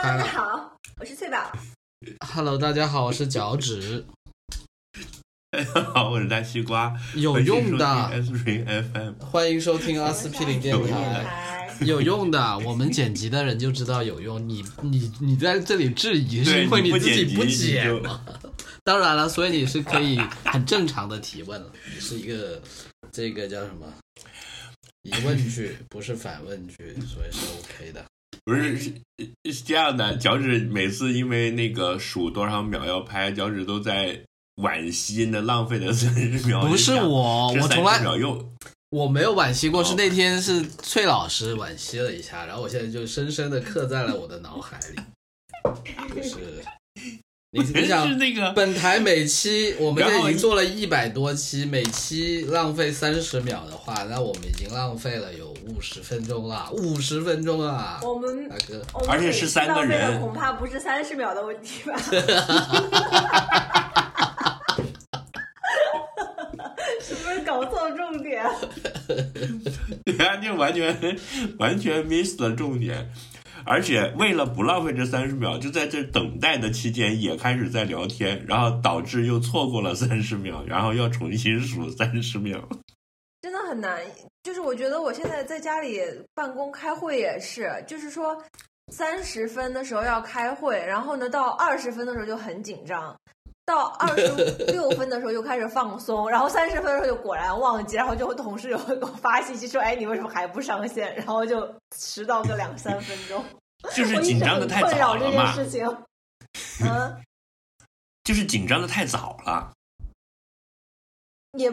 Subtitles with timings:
[0.00, 1.52] 大家好，我是翠宝。
[2.20, 4.06] Hello，大家好，我是脚趾，
[5.50, 14.48] 大家好，我是大西瓜，有用的，S Ring FM，欢迎收听阿司匹林电台，有用的，我们剪辑的人就知道有用。
[14.48, 18.24] 你你你在这里质疑，是因为你自己不剪吗？
[18.84, 22.62] 当然了，所以你是可以很正常的提问了，你是一个
[23.10, 23.92] 这个叫什么
[25.02, 28.04] 疑问句，不是反问句，所以是 OK 的。
[28.48, 28.92] 不是是
[29.44, 34.18] 是这样的，脚趾每次因为那个数多少秒要拍，脚趾都在
[34.56, 36.64] 惋惜那浪费的三十秒。
[36.64, 38.50] 不是我，我从来秒又
[38.88, 44.96] 我没有惋惜过，哦是那天是崔老师惋惜了一下，然后我现在就深深的刻在了我的脑海里。
[46.14, 46.64] 就是
[47.62, 58.82] 你 你想是，那个本台每期我们现在已经做了一百多期，每期浪费三十秒的话，那我们已经浪费了有五十分钟了，五十分钟啊，我们大哥。
[59.08, 61.96] 而且是三个人恐怕不是三十秒的问题吧？
[67.00, 68.44] 是不是搞错重点？
[70.04, 71.18] 对啊，就完全
[71.58, 73.10] 完全 miss 了重点。
[73.68, 82.66] 而且为了不浪费这三十秒，就在这等待的期间也开始在聊天，然后导致又错过了三十秒，然后要重新数三十秒。
[83.42, 84.00] 真的很难。
[84.42, 86.00] 就是我觉得我现在在家里
[86.34, 88.42] 办公开会也是，就是说
[88.90, 93.14] 三十分的时候要开会，然后呢到二十分的时候就很紧张。
[93.68, 94.26] 到二十
[94.72, 103.44] 六分的时候又开始放松，然后三十分的时候就果然忘记，然后就同事有给我发信息说：“哎，你为什么还不上线？”然后就迟到个两三分钟。
[103.94, 105.86] 就是紧张的太困扰这件早了嘛，事情。
[106.82, 107.22] 嗯，
[108.24, 109.70] 就是紧张的太早了。
[111.52, 111.72] 也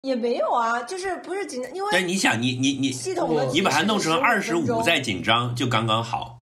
[0.00, 6.39] 也没有啊，就是不是紧张，因为但你想，你你你系统的我你把它弄成二十15分钟五再紧张，就刚刚好。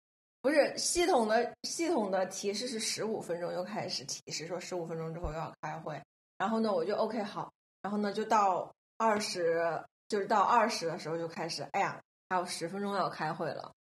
[0.45, 5.99] 不是系统的系统的提示是十五分钟又开始提示说十五分钟之后又要开会，
[6.37, 7.51] 然后呢我就 OK 好，
[7.81, 13.73] 然后呢就到二十就是到二十的时候就开始，哎呀还有十分钟要开会了，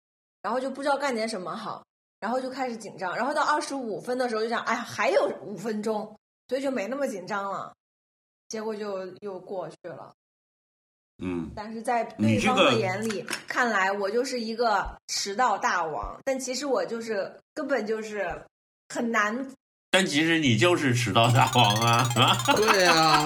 [0.41, 1.85] 然后就不知道干点什么好，
[2.21, 7.75] 然后就开始紧张，然后到二十五分的时候就想，哎呀还有五分钟，所以就没那么紧张了，
[8.47, 10.15] 结果就又过去了。
[11.25, 18.43] 嗯，但是在对方的眼里看来，我就是一个迟到大王，但其实我就是根本就是
[18.89, 19.47] 很难。
[19.93, 22.09] 但其实你就是迟到大王啊！
[22.57, 23.25] 对啊，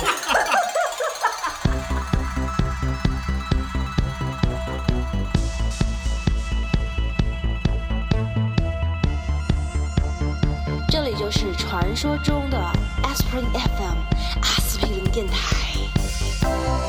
[10.90, 12.58] 这里就是传说中的
[13.02, 13.96] Aspirin FM
[14.42, 16.85] 阿司匹林电台。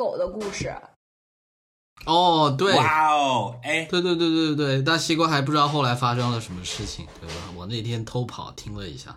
[0.00, 0.74] 狗的故事。
[2.06, 7.34] 哦，对，哇哦，哎，对对对对对，但西瓜还不知道后来发生了什么事情，对吧？
[7.54, 9.14] 我那天偷跑听了一下，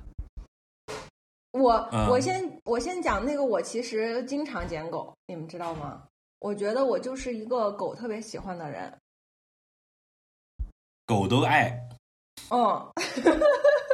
[1.51, 6.03] 我、嗯我先我先讲那个，我其实经常捡狗，你们知道吗？
[6.39, 8.93] 我觉得我就是一个狗特别喜欢的人。
[11.05, 11.79] 狗都爱，
[12.49, 12.91] 嗯，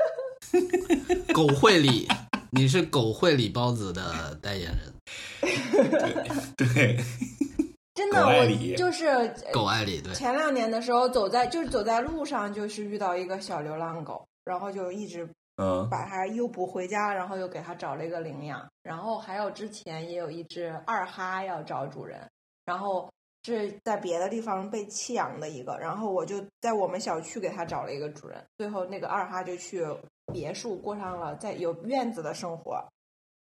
[1.31, 2.07] 狗会里，
[2.51, 4.93] 你是狗会里包子的代言人，
[6.57, 6.97] 对，
[7.93, 10.13] 真的，我狗爱里就是狗爱里对。
[10.13, 15.27] 前两年的时候，走在就是走在路上，就是遇到一个小流浪狗，然后就一直
[15.57, 18.65] 嗯，把它诱捕回家，然后又给它找了一个领养。
[18.81, 22.19] 然后还有之前也有一只二哈要找主人，
[22.65, 23.11] 然后
[23.43, 28.43] 是在别的地方被弃养的一个，然后我就在我们小区给它找了一个主人。
[28.57, 29.85] 最后那个二哈就去
[30.31, 32.83] 别墅过上了在有院子的生活，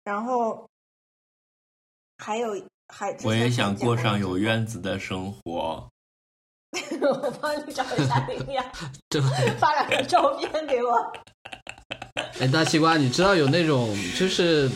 [0.04, 0.70] 然后
[2.18, 2.56] 还有
[2.88, 5.88] 还我也想过上有院子的生活。
[7.02, 8.66] 我帮你找一下领养，
[9.10, 9.22] 对，
[9.60, 11.14] 发两个照片给我。
[12.40, 14.70] 哎，大西瓜，你知道有那种就是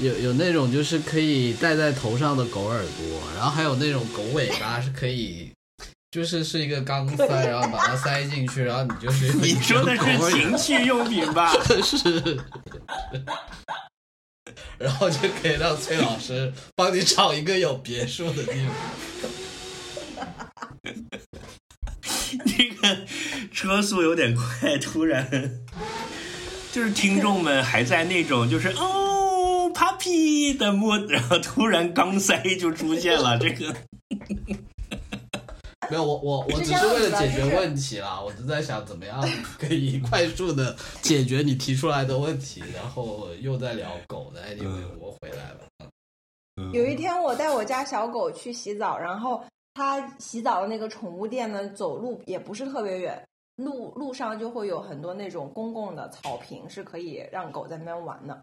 [0.00, 5.52] 有有那种就是可以戴在头上的狗耳朵，然后还有那种狗尾巴是可以，
[6.10, 11.52] 就是是一个钢塞，然后把它塞进去，然后你就是 你说的是情趣用品吧？
[11.84, 12.40] 是，
[14.78, 18.74] 然后就可以让崔老师帮你找一个有别墅的地方。
[22.46, 23.06] 这个
[23.52, 25.60] 车速有点快，突然
[26.72, 33.74] 就是听众们还在那种就是哦 puppy 的摸，然后突然钢塞就出现了，这个
[35.90, 39.20] 没有，我我我只是为了解决问题啦，我只在想怎么样
[39.58, 45.60] 可以 快速的解决你提出来的问题，然后又在聊狗的，anyway，嗯我回来了。
[46.72, 49.42] 有一天我带我家小狗去洗澡，然后
[49.74, 53.24] 它洗澡的那个宠物店呢，走路也不是特别远，
[53.56, 58.40] 路路上就会有很多那种公共的草坪，是可以让狗在那边玩的。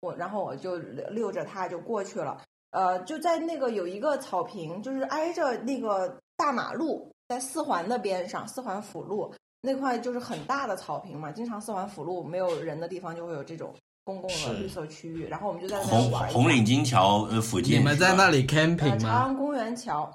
[0.00, 2.40] 我然后我就溜着它就过去了，
[2.70, 13.74] 呃，就在那个有一个草坪，就是挨着那个大马路，在四环的边上，四环辅路那块就是很大的草坪嘛，经常四环辅路没有人的地方就会有这种
[14.04, 18.98] 公共的绿色区域，然后我们就在那红红领巾桥呃附近，你们在那里，camping 吗？
[18.98, 20.10] 朝阳公园桥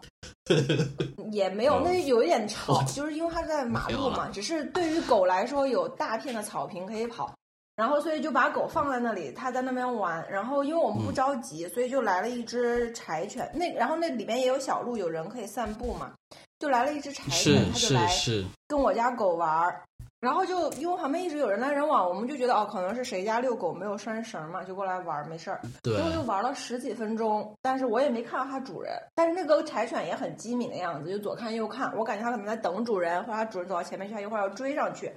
[1.29, 4.29] 也没有，那有一点吵， 就是因为它在马路嘛。
[4.29, 7.31] 只是对于狗来说，有大片的草坪可以跑，
[7.75, 10.23] 然后所以就把狗放在那里，它在那边玩。
[10.29, 13.49] 然后因为我们不嗯着急，所以就来了一只柴犬。
[13.53, 16.11] 那然后那里边也有小路，有人可以散步嘛，
[16.59, 18.07] 就来了一只柴犬，它就来，
[18.67, 19.81] 跟我家狗玩儿。
[20.19, 25.59] 然后就因为旁边一直有人来人往，我们就觉得哦，可能是谁家遛狗没有拴绳嘛，就过来玩儿，没事儿。
[25.81, 28.93] 对结，果就玩了十几分钟，但是我也没看到它主人。
[29.13, 35.11] 但是那个柴犬也很机敏的样子，就左看右看，我感觉它可能在等主人，或者它主人走到前面去，它一会儿要追上去。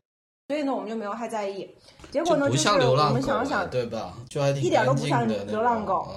[0.49, 1.69] 所以呢，我们就没有太在意。
[2.11, 4.15] 结果呢，就不是我像流浪狗啊，们想想，对吧？
[4.29, 6.09] 就还挺一点都不像流浪狗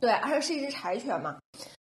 [0.00, 1.36] 对，而且是一只柴犬嘛。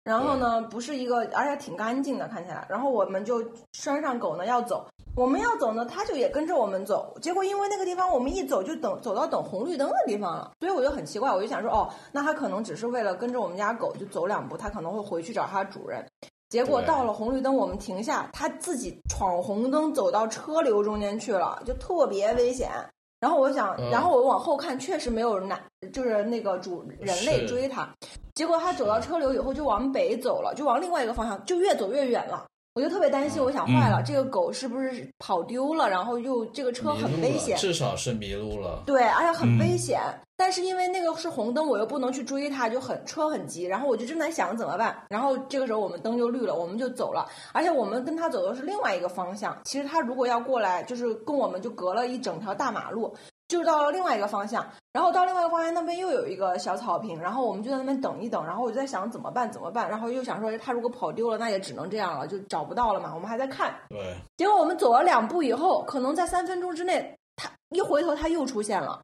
[0.03, 2.67] 然后呢，不是一个，而且挺干净的，看起来。
[2.69, 4.87] 然后我们就拴上狗呢，要走。
[5.15, 7.17] 我们要走呢，它就也跟着我们走。
[7.23, 16.07] 结果因为那个地方，我们一走就等走到等红绿灯的地方了，所以我就很奇怪，我就想说，哦，那它可能只是为了跟着我们家狗就走两步，它可能会回去找它主人。
[16.49, 22.71] 结果到了红绿灯，我们停下，他自己闯红灯走到车流中间去了，就特别危险。
[23.19, 25.61] 然后我想，嗯然后我往后看，确实没有男，
[25.93, 27.89] 就是那个主人类追他。
[28.35, 32.47] 结果他走到车流以后就往北走了，就往另外一个方向，就越走越远了。
[32.77, 35.89] 我就特别担心，我想坏了，嗯这个狗是不是跑丢了？
[35.89, 38.83] 然后又这个车很危险，至少是迷路了。
[38.85, 39.99] 对，而且很嗯危险。
[40.37, 43.65] 但是因为那个是红灯，我又不能去追它，就很车很急。
[43.65, 44.95] 然后我就正在想怎么办。
[45.09, 47.27] 然后这个时候我们灯就绿了，我们就走了。
[47.55, 49.57] 而且我们跟它走的是另外一个方向。
[49.65, 53.17] 其实它如果要过来，就是跟我们就隔了一整条大马路，
[53.49, 54.67] 就到了另外一个方向。
[54.93, 58.45] 然后到另外一个方向那边又有一个小草坪，然后我们就在那边等一等。
[58.45, 59.89] 然后我就在想怎么办怎么办。
[59.89, 63.13] 然后又想说他如果跑丢了，那也只能这样了，就找不到了嘛。
[63.15, 63.75] 我们还在看。
[63.89, 69.01] 对，结果我们走了两步以后，可能在三分钟之内，他一回头，他又出现了。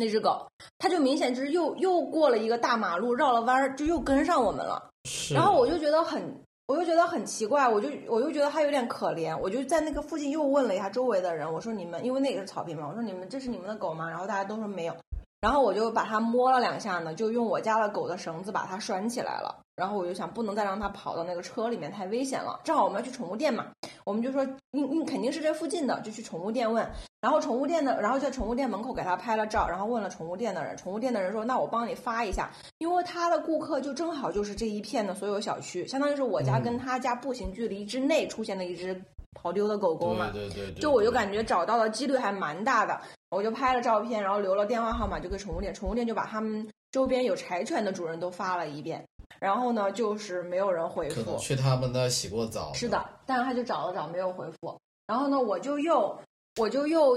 [0.00, 0.48] 那只狗，
[0.78, 4.80] 它就明显就是又又过了一个大马路，绕了弯儿，就又跟上我们了。
[5.06, 5.34] 是。
[5.34, 6.22] 然后我就觉得很，
[6.68, 14.06] 我就觉得很奇怪，我就我就觉得他有点可怜，我就在那个附近又问了一下周围的人，我说你们，因为那个是草坪嘛，我说你们这是你们的狗吗？
[14.06, 14.94] 然后大家都说没有。
[15.40, 19.54] 然后我就把它摸了两下呢，就用我家的狗的绳子把它拴起来了。
[19.76, 22.58] 然后我就想，不能再让它跑到那个车里面，太危险了。
[22.64, 23.66] 正好我们要去宠物店嘛，
[24.04, 26.84] 我们就说，嗯嗯肯定是这附近的，就去宠物店问。
[27.20, 39.00] 然后宠物店的，然后在宠物店门口给它拍了照，然后问了宠物店的人，宠物店的人说，那我帮你发一下，因为他的顾客就正好就是这一片的所有小区，相当于是我家跟他家步行距离之内出现的一只
[39.34, 40.30] 跑丢的狗狗嘛。
[40.32, 49.06] 对对对对，就我就感觉找到的几率还蛮大的，我就拍了照片，然后留了电话号码，就给宠物店，宠物店就把他们周边有柴犬的主人都发了一遍，
[49.38, 52.72] 然后呢，就是没有人回复去他们那洗过澡。
[52.72, 56.18] 是的，但是他就找了找没有回复，然后呢，我就又
[56.56, 57.16] 我就又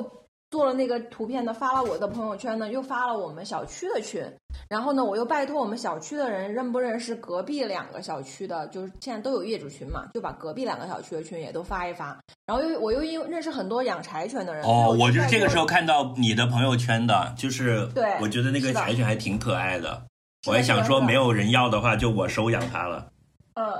[0.51, 4.21] 做了那个图片呢，发了我的朋友圈呢，又发了我们小区的群，
[4.67, 20.01] 然后呢，我又拜托我们小区的人认不认识隔壁两个小区的，就是现在都有业主群嘛，就把隔壁两个小区的群也都发一发，然后又我又因为认识很多养柴犬的人，哦，我就是这个时候看到你的朋友圈的，就是对我觉得那个柴犬还挺可爱的，的
[20.47, 23.07] 我还想说没有人要的话，就我收养它了。
[23.53, 23.73] 嗯，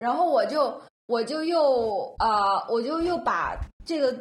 [0.00, 4.12] 然后我就我就又啊、呃我就又把这个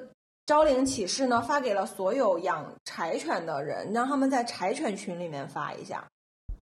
[0.46, 6.04] 招领启事呢发给了所有养柴犬的人，让他们在柴犬群里面发一下。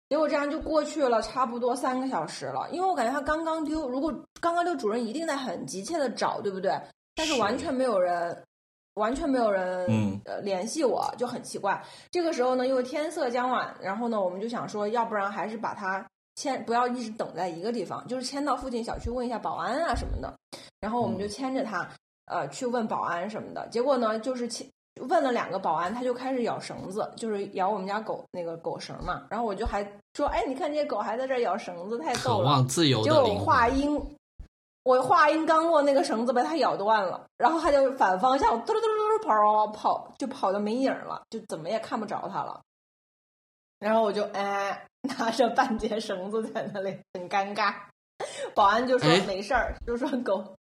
[0.09, 6.77] 结果这样就过去了差不多三个小时了，因为我感觉它刚刚丢，如果刚刚丢，主人一定在很急切的找，对不对？
[7.15, 8.43] 但是是完全没有人，
[8.95, 11.81] 完全没有人嗯呃联系我，就很奇怪。
[12.11, 20.33] 这个时候呢，因为天色将晚，然后呢，我们就想说，要不然还是把它牵，不要一直等在一个地方，就是牵到附近小区问一下保安啊什么的。
[20.81, 21.87] 然后我们就牵着它，
[22.31, 23.67] 呃，去问保安什么的。
[23.67, 24.65] 结果呢，就是牵
[25.01, 29.27] 问了两个保安，他就开始咬绳子，就是咬我们家狗那个狗绳嘛。
[29.29, 29.83] 然后我就还
[30.13, 32.45] 说，哎，你看这些狗还在这儿咬绳子，太逗了。
[32.45, 33.45] 望自由的灵魂。
[33.45, 34.17] 话音
[34.83, 38.87] 我话音刚落，那个绳子被它咬断了，然后它就反方向嘟嘟嘟
[39.19, 42.61] 嘟跑跑，就跑的没影了，就怎么也看不着它了。
[43.77, 47.75] 然后我就哎拿着半截绳子在那里很尴尬，
[48.55, 50.55] 保安就说哎没事儿，就说狗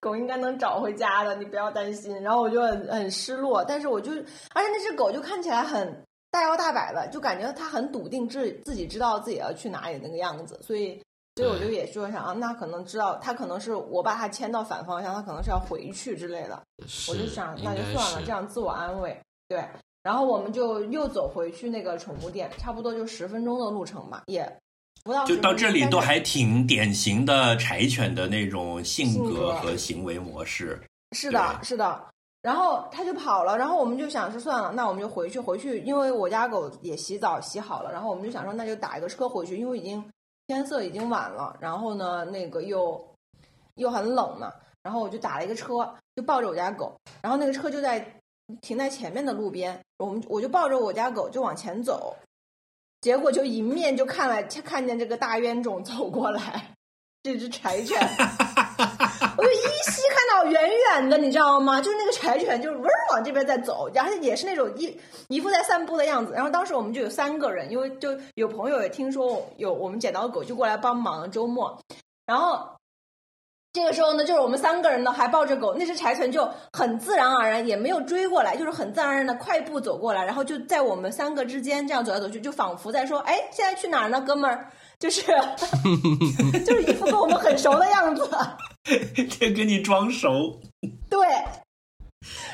[0.00, 2.22] 狗应该能找回家的，你不要担心。
[2.22, 11.00] 然后我就很很失落，但是我就而且那只狗就看起来很大摇大摆的，就感觉它很笃定自自己知道自己要去哪里那个样子，所以。
[11.38, 16.58] 所以我就也说想啊，那可能知道它可能是我把它牵到反方向，它可能是要回去之类的。
[17.10, 19.14] 我就想那就算了，这样自我安慰。
[19.46, 19.62] 对，
[20.02, 24.56] 然后我们就又走回去那个宠物店，差不多就十分钟的路程吧，也不到10
[25.26, 30.80] 就到这里都还挺典型的柴犬的那种性性格格和行为模式。
[31.12, 32.04] 是的，是的。
[32.42, 40.04] 然后它就跑了，然后我们就想说算了，那我们就回去，回去，因为我家狗也洗澡洗好了，然后我们就想说那就打一个车回去，因为已经
[40.46, 43.04] 天色已经晚了，然后呢那个又
[43.74, 44.52] 又很冷呢，
[44.84, 48.20] 然后我就打了一个车，就抱着我家狗，然后那个车就在
[48.60, 52.14] 停在前面的路边，我们我就抱着我家狗就往前走，
[53.00, 56.74] 结果就迎面就看了看见这个大冤种走过来，
[57.22, 57.98] 这只柴犬。
[59.38, 61.80] 我就依稀看到远远的，你知道吗？
[61.80, 64.98] 就是那个柴犬，就是嗡儿往这边在走，而且也是那种一
[65.28, 66.32] 一副在散步的样子。
[66.32, 71.78] 然后当时我们就有三个人，因为就有朋友也听说有我们捡到狗，就过来帮忙周末。
[72.24, 72.66] 然后
[73.76, 85.20] 这个时候呢，就是我们三个人呢还抱着狗，那只柴犬就很自然而然，也没有追过来，就是很自然而然的快步走过来，然后就在我们三个之间这样走来走去，就仿佛在说：“哎，现在去哪儿呢，哥们儿？”就是
[86.64, 88.26] 就是一副跟我们很熟的样子。
[89.38, 90.58] 这跟你装熟，
[91.10, 91.26] 对，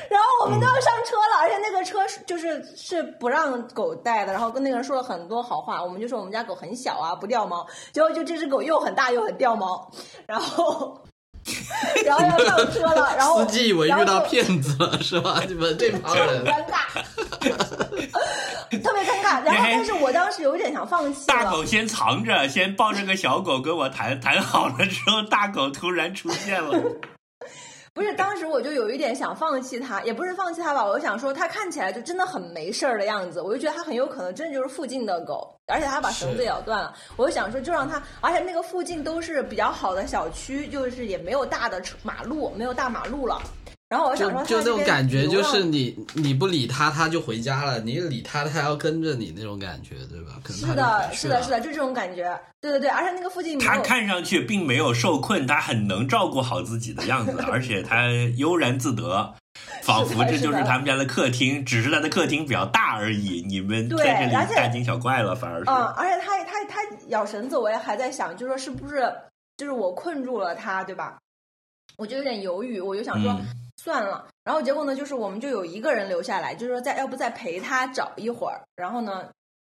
[0.09, 9.89] 然后我们都要上车了，而且那个车是就是是不让狗带的，然后跟那个人说了很多好话，我们就说我们家狗很小啊，不掉毛，结果就这只狗又很大又很掉毛，
[10.27, 11.01] 然后
[12.05, 15.41] 然后要上车了，然后 司机以为遇到骗子了是吧？
[15.47, 17.03] 你们这帮人，尴尬，
[18.81, 19.43] 特别尴尬。
[19.43, 21.25] 然后，但是我当时有点想放弃了。
[21.27, 26.77] 大狗先藏着，先抱着个小狗跟我谈谈好了之后，大狗突然出现了。
[27.93, 43.39] 不是，当时我就有一点想放弃它，也不是放弃它吧，我就想说它看起来就真的很没事儿的样子，我就觉得它很有可能真的就是附近的狗，而且它把绳子咬断了，我就想说就让它，而且那个附近都是比较好的小区，就是也没有大的车马路，没有大马路了。
[43.93, 50.33] 然后我想说就就那种感觉，就是你你不理他，他就回家了；你理他，他要跟着你那种感觉，对吧？
[50.41, 52.35] 可能是的，是的，是的，就这种感觉。
[52.59, 59.31] 对对对，而且那个附近没它看上去并没有受困，他很能照顾好自己的样子， 而且他悠然自得，
[59.83, 63.45] 仿佛这就是他们家的客厅，只是他的客厅比较大而已。
[63.47, 65.65] 你们在这里大惊小怪了，反而是。
[65.67, 69.07] 嗯，而且他他他咬绳子，我也还在想，就说是不是
[69.55, 71.19] 就是我困住了他，对吧？
[71.97, 73.45] 我就有点犹豫，我就想说、嗯
[73.77, 74.27] 算了。
[74.43, 79.29] 然后结果呢，就是我们就有一个人留下来，就是说再要不再陪他找一会儿，然后呢。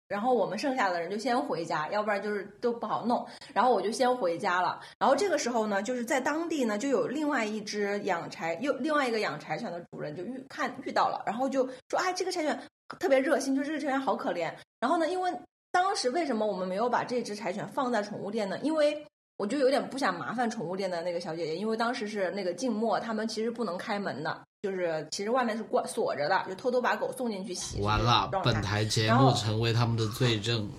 [0.07, 3.23] 然后我们剩下的人就先回家，要不然就是都不好弄。
[3.53, 4.81] 然后我就先回家了。
[4.97, 12.59] 然后这个时候呢，就是在当地呢，就有另外一只养柴，又另外一个养柴犬的主人就遇看遇到了，然后就说：“哎，这个柴犬
[12.97, 15.31] 特别热心，就这个柴犬好可怜。”然后呢，因为
[15.71, 18.57] 当时为什么我们没有把这只柴犬放在宠物店呢？
[18.63, 19.05] 因为
[19.39, 27.79] 我就有点不想麻烦宠物店的那个小姐姐，因为当时是那个静默，他们其实不能开门的，就是其实外面是关锁着的，就偷偷把狗送进去洗。
[27.81, 30.69] 完了，本台节目成为他们的罪证。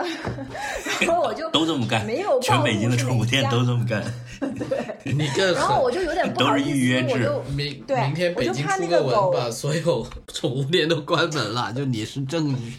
[1.00, 4.04] 然后我就都这么干，没有全北京的宠物店都这么干，
[4.40, 5.90] 对你更然后我。
[5.90, 12.78] 就有点不好都是意预约思，我制就明对明天我就北京看那个出个文，狗把所有 宠物店都关门了，就你是证据。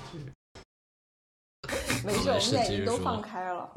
[2.04, 3.70] 没事，我们没事现在已经都放开了。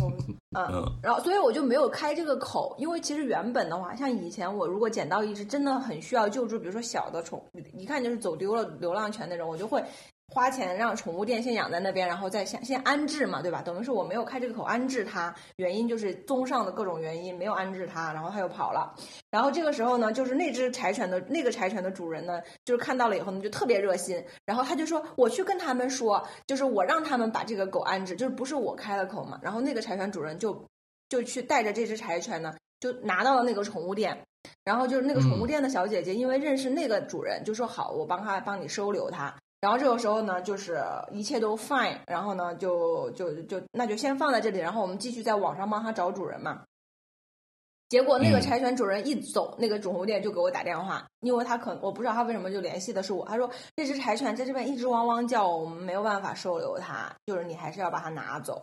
[0.00, 0.18] 我们
[0.54, 7.44] 嗯，嗯，然后所以我就没有开这个口，因为其实原本的话，像以前我如果捡到一只真的很需要救助，比如说小的宠，
[7.76, 9.82] 一看就是走丢了流浪犬那种，我就会
[10.28, 13.62] 花钱让宠物店先养在那边，然后再先先安置嘛，对吧？
[13.62, 18.94] 等于是我没有开这个口安置它，原因就是综上的各种原因没有安置它，然后它又跑了。
[19.30, 29.38] 然后这个时候呢，就是那只柴犬的那个柴犬的主人呢，就是看到了以后呢，就特别热心，然后他就说我去跟他们说，就是我让他们把这个狗安置，就是不是我开了口嘛。
[29.42, 30.66] 然后那个柴犬主人就
[31.08, 34.18] 就去带着这只柴犬呢，就拿到了那个宠物店。
[34.62, 39.34] 然后就是那个宠物店的小姐姐，因为认识那个主人，就说好，我帮他帮你收留它。
[39.64, 40.78] 然后这个时候呢，就是
[41.10, 46.64] 一切都 fine，然后呢，就就就那就先放在这里，然后我们继续在网上帮他找主人嘛。
[47.88, 58.62] 结果那个嗯柴犬主人一走，那个宠物店就给我打电话，因为他可我不知道他为什么就联系的是我，他说这只柴犬在这边一直汪汪叫，我们没有办法收留它，就是你还是要把它拿走。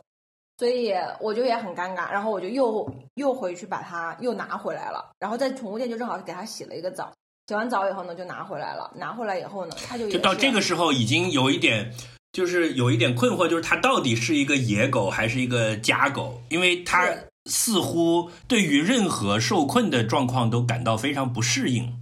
[0.59, 7.11] 所以我就也很尴尬，然后我就又又回去把它又拿回来了，然后在宠物店就正好给它洗了一个澡，
[7.51, 11.93] 洗完澡以后呢就拿回来了，拿回来以后呢，它就就到这个时候已经有一点，
[12.31, 16.41] 就是有一点困惑，就是它到底是一个野狗还是一个家狗？
[16.47, 17.09] 因为它
[17.49, 21.93] 似乎对于任何受困的状况都感到非常不适应。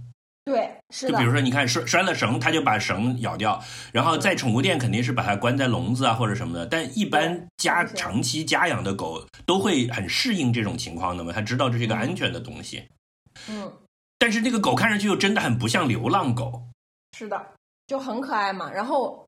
[0.44, 12.84] 对，是的就比，如说，你看拴拴了绳，它就把绳咬掉，然后在宠物店肯定是把它关在笼子啊或者什么的，但一般家长期家养的狗都会很适应这种情况的嘛，它知道这是一个安全的东西。
[13.48, 13.72] 嗯，
[14.20, 16.62] 但是那个狗看上去又真的很不像流浪狗，
[17.16, 17.42] 是的，
[17.86, 18.70] 就很可爱嘛。
[18.70, 19.26] 然后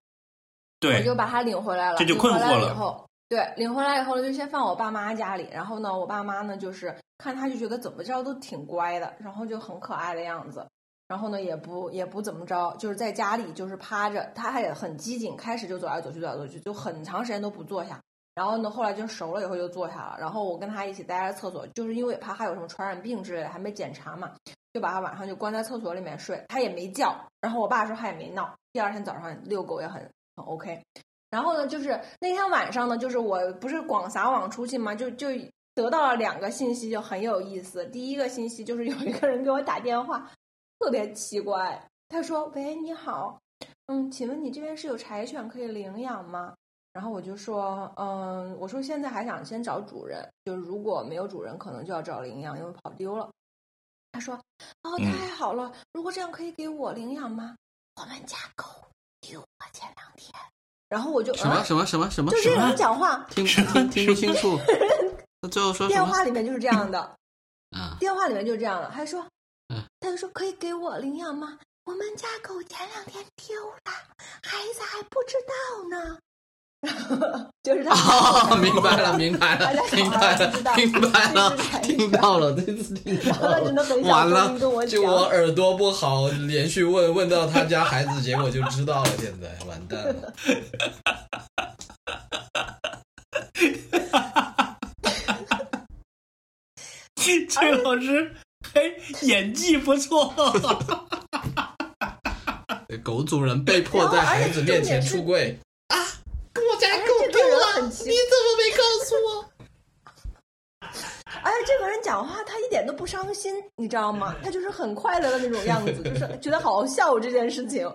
[0.78, 5.48] 对我对就把它领回来了，这就困惑了以后，对，领回来以后呢，就先放我爸妈家里。
[5.50, 10.66] 然后呢，我爸妈呢，就是看它就觉得怎么着都挺乖的，然后就很可爱的样子。
[11.08, 17.98] 然后呢，也不也不怎么着，就是在家里就是趴着，它也很机警，开始就走来走去，走来走去，就很长时间都不坐下。
[18.34, 20.16] 然后呢，后来就熟了以后就坐下了。
[20.18, 24.30] 然后我跟他一起待在厕所，就是因为怕他有什么传染病之类的，还没检查嘛，
[24.72, 27.14] 就把它晚上就关在厕所里面睡，它也没叫。
[27.40, 28.54] 然后我爸说他也没闹。
[28.72, 30.00] 第二天早上遛狗也很
[30.36, 30.82] 很 OK。
[31.30, 35.28] 然后呢，就是那天晚上呢，就是我不是广撒网出去嘛，就就
[35.74, 37.84] 得到了两个信息，就很有意思。
[37.86, 40.30] 第一个信息就是有一个人给我打电话，
[40.78, 43.40] 特别奇怪，他说：“喂，你好，
[43.86, 46.54] 嗯，请问你这边是有柴犬可以领养吗？”
[46.92, 53.30] 然后我就说：“嗯，我说现在还想先找主人，就是如果没有主人，可能就要找领养，因为跑丢了。”
[54.12, 54.34] 他说
[54.84, 57.56] ：“哦，嗯太好了，如果这样可以给我领养吗？
[57.96, 58.64] 我们家狗
[59.20, 60.32] 丢了前两天。”
[60.88, 64.58] 然后我就什么啊什么什么什么就这个人讲话，听听听不清楚。
[65.40, 66.04] 那最后说电？
[66.04, 67.00] 话里面就是这样的，
[67.70, 68.90] 啊，电话里面就是这样的。
[68.90, 69.26] 还说，
[69.68, 71.58] 嗯他就说可以给我领养吗？
[71.84, 73.92] 我们家狗前两天丢了，
[74.42, 76.18] 孩子还不知道呢。
[77.62, 83.72] 就是他哦，明白了， 明白了，明白了， 明白了，听到了，这次听到了，
[84.02, 90.32] 完了就我耳朵不好，连续问问到他家孩子，结果就知道了，现在完蛋了。
[97.48, 98.34] 崔老师，
[98.74, 100.34] 嘿，演技不错。
[103.04, 105.96] 狗主人被迫在孩子面前出柜啊！
[106.54, 109.44] 我家狗而且这个人丢了，很奇你怎么没告诉我？
[111.44, 114.34] 而且这个人讲话他一点都不伤心，你知道吗？
[114.42, 117.90] 他就是很快乐的那种样子，就是 觉得好好笑这件事情。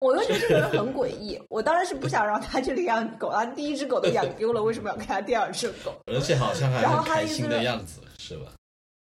[0.00, 5.92] 我又觉得这个人很诡异，我当然是不想让他去领养狗，他第一只狗都养丢了，为什么要给他第二只狗？
[6.06, 8.52] 而且好像还然后很开心的样子，是吧？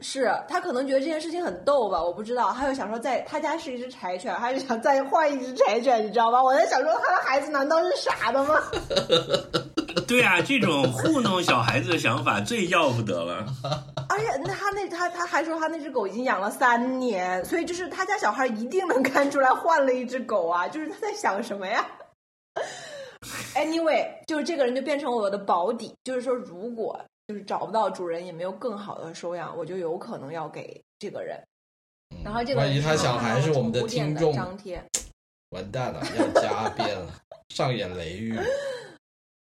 [0.01, 2.51] 是他可能觉得这件事情很逗吧，我不知道。
[2.53, 6.41] 他又想说在，他家是一只柴犬，他就想再换一只柴犬，你知道吗？
[6.41, 8.55] 我在想说，他的孩子难道是傻的吗？
[10.08, 13.45] 对啊，这种糊弄小孩子的想法最要不得了。
[14.08, 21.86] 而且那他那他他还说他那只狗已经养了三年，所以就是他家小孩一定能看出来换了一只狗啊，就是他在想什么呀
[23.56, 31.39] ？Anyway，就是这个人就变成我的保底，就是说如果就是找不到主人，也没有更好的收养，我就有可能要给这个人。
[32.23, 34.84] 然后这个人万一他小孩是我们的的听众，张贴，
[35.49, 37.13] 完蛋了，要加 变了，
[37.49, 38.38] 上演雷狱。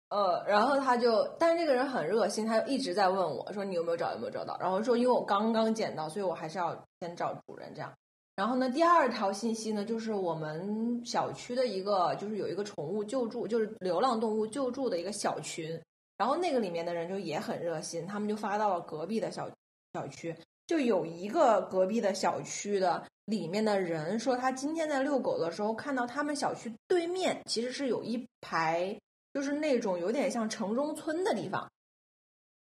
[0.10, 4.58] 呃，然后他就，但是这个人很热心，他就一直在问我说你有没有找，有没有找到？
[4.60, 7.94] 然后说因为我刚刚捡到，所以我还是要先找主人这样。
[8.36, 15.80] 然后呢，第二条信息呢，就是我们小区的一个，就是有一个宠物救助，就是流浪动物救助的一个小群。
[16.18, 19.48] 然后那个里面的人就也很热心，他们就发到了隔壁的小
[19.94, 28.98] 小区，就有一个隔壁的小区的里面的人说，他今天在遛狗的时候看到他们小区对面其实是有一排。
[29.34, 31.70] 就是那种有点像城中村的地方，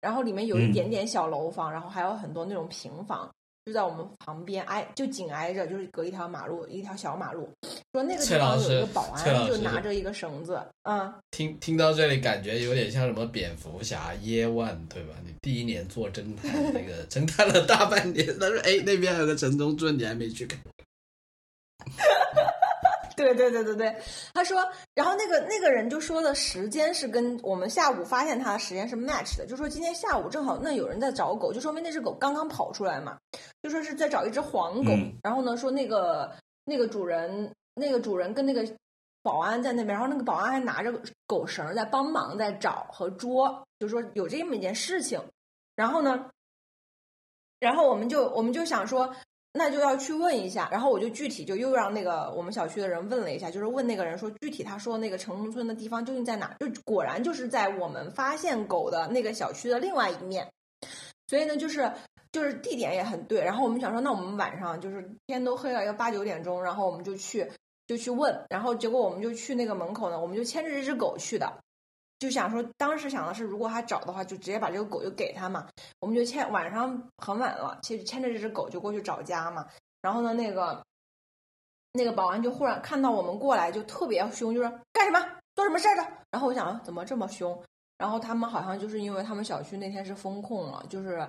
[0.02, 3.30] 然后里面有一点点小楼房，然后还有很多那种平房，
[3.66, 7.50] 就在我们旁边挨就紧挨着，就是隔一条马路，一条小马路。
[7.94, 11.14] 说那个地方有一个保安，就拿着一个绳子，嗯。
[11.32, 15.16] 听听到这里，感觉有点像什么蝙蝠侠耶万，对吧？
[15.26, 20.60] 你第一年做侦探，那个 侦探了大半年，他说：“哎，那边还有个城中村，你还没去看。”
[23.18, 23.98] 对对对对对，
[24.32, 33.18] 他说，然后那个那个人就说的时间是跟我们下午发现他的时间是 match 的，就说今天下午正好那有人在找狗，就说明那只狗刚刚跑出来嘛，
[33.64, 36.32] 就说是在找一只黄狗，嗯、然后呢说那个
[36.64, 38.64] 那个主人那个主人跟那个
[39.24, 40.94] 保安在那边，然后那个保安还拿着
[41.26, 45.20] 狗绳在帮忙在找和捉，就说有这么一件事情，
[45.76, 46.30] 然后呢，
[47.60, 49.12] 然后我们就我们就想说。
[49.58, 50.70] 那就要去问一下。
[50.72, 56.56] 然后我就具体就又让那个我们小区的人问了一下，就是问那个人说具体他说那个城中村的地方究竟在哪？
[56.60, 60.48] 就果然就是在我们发现狗的那个小区的另外一面。
[61.28, 61.92] 所以呢，就是
[62.32, 63.42] 就是地点也很对。
[63.42, 67.52] 然后我们想说，那我们晚上就是天都黑了，要八九点钟，然后我们就去
[67.88, 68.46] 就去问。
[68.50, 71.52] 然后结果我们就去那个门口呢，我们就牵着这只狗去的。
[72.20, 75.68] 就想说，当时想的是，如果他找的话，就直接把这个狗就给他嘛。
[76.00, 79.68] 我们就牵晚上很晚了，其实牵着这只狗就过去找家嘛。
[80.02, 80.84] 然后呢，那个
[81.94, 85.20] 那个保安就忽然看到我们过来，就特别凶，就说干什么，
[85.56, 86.08] 做什么事儿的。
[86.32, 87.64] 然后我想，怎么这么凶？
[88.00, 91.28] 然后他们好像就是因为他们小区那天是封控了，就是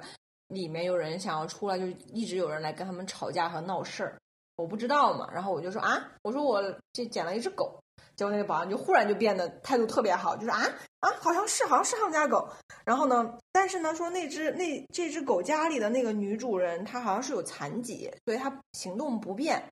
[0.48, 4.18] 里面有人想要出来，就一直有人来跟他们吵架和闹事儿。
[4.56, 5.28] 我不知道嘛。
[5.32, 6.62] 然后我就说啊，我说我
[6.94, 7.78] 这捡了一只狗。
[8.18, 10.66] 结果那个保安就忽然就变得态度特别好，就说啊
[10.98, 12.48] 啊，好像是好像是他们家狗。
[12.84, 19.62] 然后呢，但是呢，说那只那这只狗家里的那个女主人她好像是有残疾，所以她行动不便。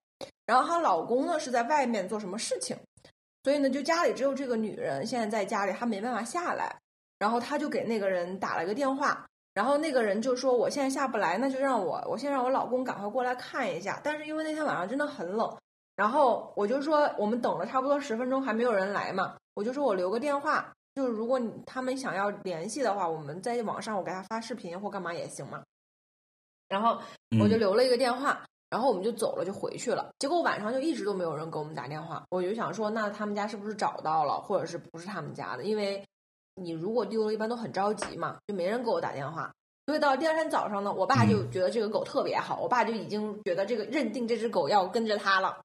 [0.47, 2.77] 然后她老公呢是在外面做什么事情，
[3.43, 6.77] 所以呢就家里只有这个女人现在在家里，她没办法下来。
[7.19, 13.99] 然后他就给那个人打了个电话，然后那个人就说我现在下不来，那就让我我先让我老公赶快过来看一下。
[14.05, 15.57] 但是因为那天晚上真的很冷。
[15.97, 25.63] 然后我就说，我们等了差不多十分钟还没有人来嘛，我就说我留个电话，就是如果你他们想要联系的话，我们在网上我给他发视频或干嘛也行嘛。
[26.69, 27.01] 然后
[27.41, 30.11] 我就留了一个电话，然后我们就走了，就回去了。
[30.19, 35.65] 结果晚上就一直都没有人给我们打电话，我就想说，那他们家是不是找到了，或者是不是他们家的？
[35.65, 36.05] 因为
[36.57, 39.51] 你如果丢了，一般都很着急嘛，就没人给我打电话。
[39.87, 45.57] 所以到第二天早上呢，我爸就觉得这个狗特别好，我爸就已经觉得这个认定这只狗要跟着他了。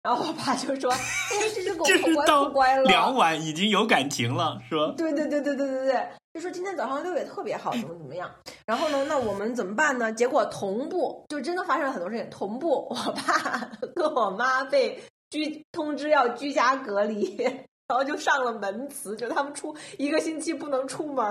[0.00, 4.92] 然后我爸就说：“哎，这只狗 可乖可乖了。”两晚已经有感情了，是吧？
[4.96, 8.30] 对对对对对对对，就说今天早上遛也特别好，怎么怎么样。
[8.66, 10.12] 然后呢，那我们怎么办呢？
[10.12, 12.28] 结果同步就真的发生了很多事情。
[12.30, 17.42] 同步，我爸 跟我妈被居通知要居家隔离。
[17.86, 21.24] 然后就上了门磁，就他们出一个星期不能出门，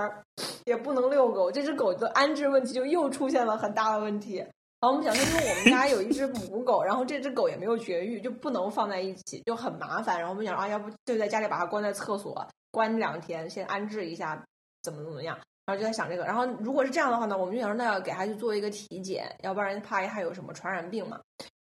[0.64, 4.36] 也不能遛狗，这只狗的安置问题就又出现了很大的问题。
[4.80, 10.18] 然后我们想说，因为我们家有一只母狗，然后这只狗也没有绝育，就不能放在一起，就很麻烦。
[10.18, 14.40] 然后我们想啊，要不就在家里把它关在厕所，关两天，先安置一下，
[14.82, 15.36] 怎么怎么样。
[15.66, 16.24] 然后就在想这个。
[16.24, 21.18] 然后如果是这样的话呢，我们就想说，那要给它去做一个体检，要不然怕它有什么传染病嘛。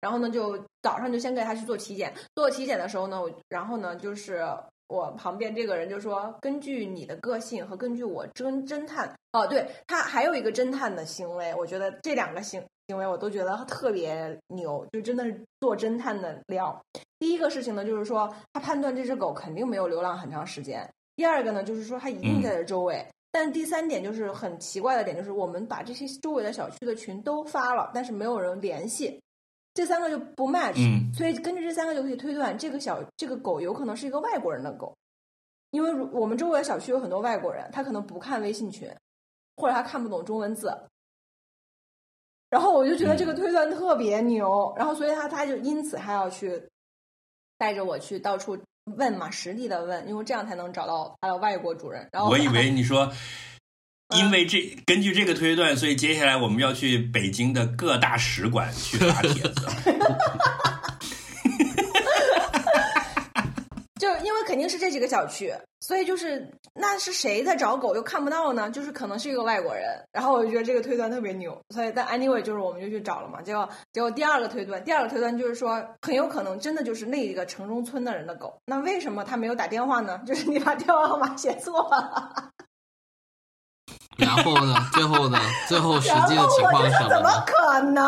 [0.01, 2.13] 然后呢，就早上就先给它去做体检。
[2.35, 4.45] 做体检的时候呢，我然后呢，就是。
[4.93, 16.79] 我旁边这个人就说：“根据你的个性和根据我侦侦探哦，对他还有一个侦探的行为，我觉得这两个行行为我都觉得特别牛，就真的是做侦探的料。
[17.19, 20.85] 第一个事情呢，就是说他判断这只狗肯定没有流浪很长时间；
[21.17, 23.03] 第二个呢，就是说它一定在这周围。
[23.31, 29.19] 但第三点就是很奇怪的点，就是我们把这些周围的小区的群都发了，但是没有人联系。”
[29.75, 34.95] 这三个就不 match，所以根据这三个就可以推断，这个小这个狗有可能是一个外国人的狗，
[35.71, 38.95] 因为我们周围的小区有很多外国人，他可能不看微信群，
[39.57, 40.77] 或者他看不懂中文字，
[42.51, 46.63] 然后我就觉得这个推断特别牛，然后所以他他就因此还要去
[47.57, 48.59] 带着我去到处
[48.97, 52.07] 问嘛，实地的问，因为这样才能找到他的外国主人。
[52.13, 53.11] 然后我以为你说。
[54.17, 59.67] 因为这根据这个推断，所以接下来我们要去北京的各大使馆去发帖子。
[63.99, 68.69] 就因为肯定是这几个小区，所以就是那是谁在找狗又看不到呢？
[68.69, 69.85] 就是可能是一个外国人。
[70.13, 73.41] 然后我就觉得这个推断特别牛，所以但 anyway 就是我们就去找了嘛。
[73.43, 78.61] 结果结果第二个推断，第二个推断就是说很有可能真的就是那一个城中村的人的狗。
[78.67, 80.21] 那为什么他没有打电话呢？
[80.27, 82.51] 就是你把电话号码写错了。
[84.25, 84.75] 然后呢？
[84.95, 85.39] 最后呢？
[85.69, 87.09] 最后实际的情况是什么？
[87.09, 88.07] 怎么可能？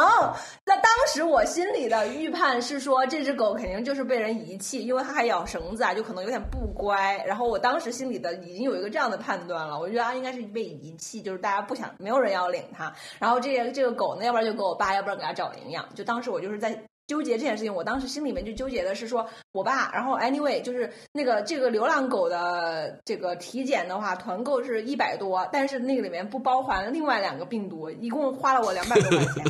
[0.64, 7.22] 那当时我心里的预判是说，这只狗肯定就是被人遗弃，因为它还咬绳子啊，就可能有点不乖。
[7.27, 12.92] 然后我当时心里的已经有一个这样的判断了，我觉得它应该是被遗弃，就是大家不想，没有人要领它。
[13.18, 15.85] 然后这个这个狗呢，要不然就给我爸，要不然给它找领养。
[15.94, 16.79] 就当时我就是在。
[17.07, 29.45] 纠结这件事情，我当时心里面就纠结的是说，我爸，然后 anyway 就是那个这个流浪狗的这个体检的话，团购是一百多，但是那个里面不包含另外两个病毒，一共花了我两百多块钱。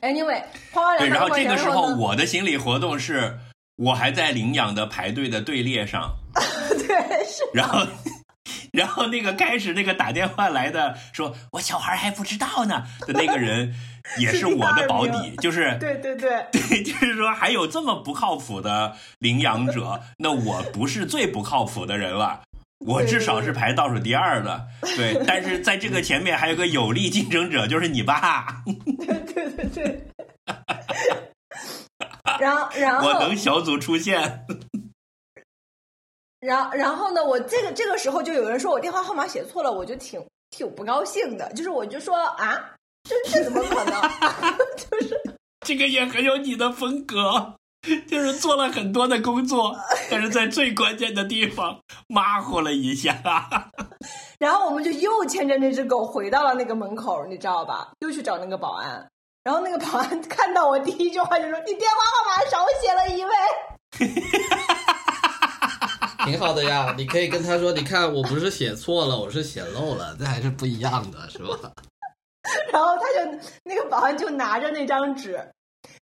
[0.00, 0.42] anyway，
[0.72, 1.46] 花了两百多块钱。
[1.46, 3.36] 然后这个时候我的心理活动是，
[3.76, 6.14] 我还在领养的排队的队列上。
[6.86, 7.42] 对，是。
[7.52, 7.84] 然后。
[8.72, 13.74] 然后那个开始那个打电话来的说我小孩还不知道呢的那个人
[14.18, 22.42] 也是我的保底，就是对对对 对，就是说还有这么不靠谱的领养者，那我不是最不靠谱的人了，
[22.78, 25.20] 我至少是排倒数第二的， 对。
[25.26, 28.62] 但是在这个前面还有个有力竞争者，就是你爸。
[28.98, 30.06] 对对对对。
[32.38, 34.46] 然后然后我能小组出现。
[36.46, 44.00] 然然后呢，我这个这个时候就有人说我电话号码写错了，我就挺挺不高兴的，就是我就说啊，这这怎么可能？
[44.78, 45.20] 就是
[45.66, 47.54] 这个也很有你的风格，
[48.06, 49.76] 就是做了很多的工作，
[50.08, 53.20] 但是在最关键的地方马虎了一下。
[54.38, 57.88] 然后我们就又牵着那只狗回到了那个门口，你知道吧？
[57.98, 59.04] 又去找那个保安。
[59.42, 63.30] 然后那个保安 看到我第一句话就说：“你电话号码少写了一位。”
[66.26, 71.72] 挺好的呀，你可以跟他说，你看我不是写错了，我是写漏了， 这还是不一样的，是吧？
[72.72, 75.40] 然后他就那个保安就拿着那张纸，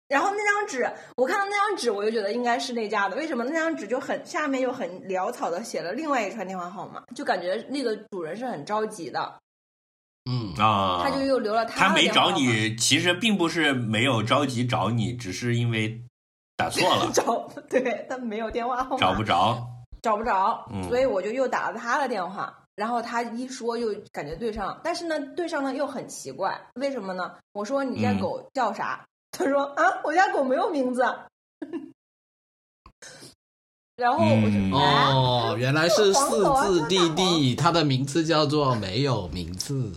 [0.08, 3.16] 然后那张纸我看到那张纸，我就觉得应该是那家的。
[3.16, 9.34] 为什么那张纸就很下面又很潦草的写了另外一串电话号码， 就感觉那个主人是很着急的，
[10.28, 12.34] 嗯，啊，他就又留了他他没的电话号码。
[12.36, 16.02] 找你，其实并不是没有着急找你，只是因为
[16.56, 19.64] 打错了找对他没有电话号码，找不着。
[20.02, 27.34] 找不着，嗯所以我就又打了他的电话，然后他一说又感觉对上，但是呢对上了又很奇怪，为什么呢？
[27.52, 29.06] 我说你家嗯狗叫啥？
[29.32, 31.02] 他说啊，我家狗没有名字。
[33.96, 39.92] 然后我就、哦，原来是四字弟弟，他的名字叫做没有名字。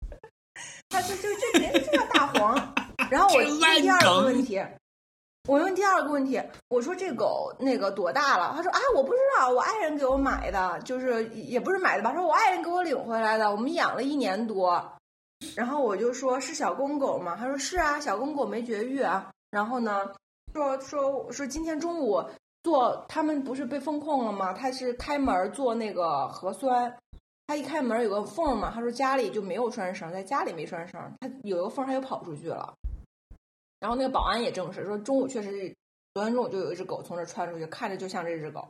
[0.88, 2.54] 他就就这人就叫大黄。
[3.10, 4.62] 然后我这烂问第二个问题，
[5.48, 8.52] 我问第二个问题，我说这狗那个多大了？
[8.54, 14.84] 他说啊，我不知道，我爱人给我买的，就是也不是买的吧，说我爱人给我领回来的，我们养了一年多。
[15.56, 17.34] 然后我就说是小公狗吗？
[17.34, 19.30] 他说是啊，小公狗没绝育啊。
[19.50, 20.10] 然后呢，
[20.52, 22.22] 说说说今天中午
[22.62, 24.52] 做，他们不是被封控了吗？
[24.52, 26.94] 他是开门做那个核酸，
[27.46, 32.74] 他一开门有个缝嘛，他说家里就没有拴绳，在家里没拴绳，他有个缝他就跑出去了。
[33.80, 35.74] 然后那个保安也证实说，中午确实
[36.14, 38.68] 昨天中午就有一只狗从这窜出去，看着就像这只狗。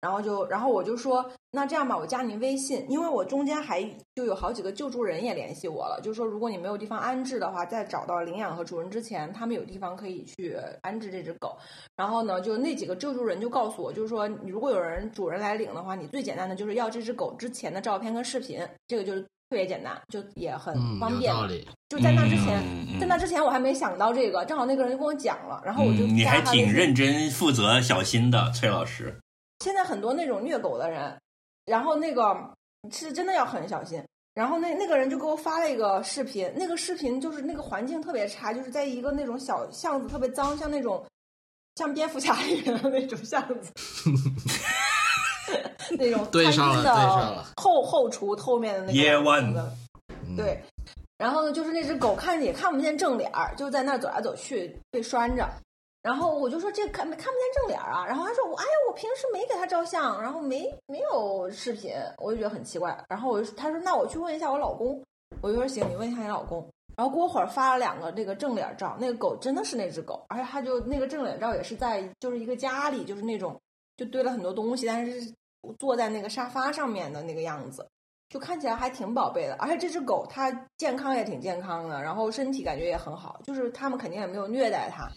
[0.00, 3.82] 然后就，然后我就说，那这样吧，我加您微信，因为我中间还
[4.14, 11.54] 就有好几个救助人也联系我了，就是说如果你没有地方安置的话，在找到领养和主人之前，他们有地方可以去安置这只狗。
[11.96, 21.30] 然后呢，就那几个救助人就告诉我，就是说，如果有人主人来领的话，你最简单的就是要这只狗之前的照片跟视频，这个就是特别简单，就也很嗯，方便。
[21.30, 21.68] 有道理。
[21.88, 22.62] 就在那之前，
[23.00, 29.12] 在那之前我还没想到这个，正好那个人就跟我讲了，然后我就嗯，你还挺认真、负责、小心的，崔老师。
[29.58, 31.20] 现在很多那种虐狗的人，
[31.66, 32.34] 然后那个
[32.92, 34.00] 是真的要很小心。
[34.32, 41.04] 然后那那个人就给我发了一个视频，那个视频就是那个环境特别差，就是在一个那种小巷子，特别脏，像那种
[41.74, 43.72] 像蝙蝠侠里面的那种巷子，
[46.00, 47.44] 那种对上了餐厅的对上了。
[47.56, 49.62] 后后厨后面的那个 Year 房 one 子
[50.26, 50.62] 嗯，对，
[51.18, 55.48] 然后呢，就是那只狗看着也看不见正脸儿，就在那儿走来走去，被拴着。
[56.02, 62.98] 然后我就说这看看不见正脸儿啊，然后他说我哎呀，我平时没给他照相，然后没没有视频，我就觉得很奇怪。
[63.08, 65.02] 然后我就他说那我去问一下我老公，
[65.42, 66.66] 我就说行，你问一下你老公。
[66.96, 73.58] 然后过会儿发了两个这个正脸照，那个狗真的是那只狗，而且他就那个正脸照也是在就是一个家里，就是那种
[73.96, 75.32] 就堆了很多东西，但是是
[75.78, 77.86] 坐在那个沙发上面的那个样子。
[78.28, 85.10] 就看起来还挺宝贝的，而且这只狗它健康也挺健康的，然后身体感觉也很好，就是他们肯定也没有虐待它。